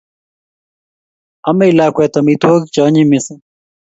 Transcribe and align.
Amei 1.49 1.73
lakwet 1.77 2.13
amitwogik 2.19 2.71
che 2.73 2.79
anyiny 2.87 3.07
mising 3.09 3.41